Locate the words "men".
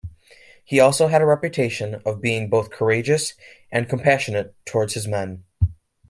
5.07-5.43